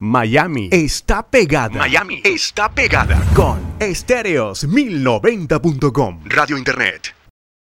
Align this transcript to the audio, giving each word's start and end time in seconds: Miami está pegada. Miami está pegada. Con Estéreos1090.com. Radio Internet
Miami 0.00 0.68
está 0.70 1.28
pegada. 1.28 1.80
Miami 1.80 2.22
está 2.24 2.68
pegada. 2.68 3.20
Con 3.34 3.58
Estéreos1090.com. 3.80 6.20
Radio 6.26 6.56
Internet 6.56 7.17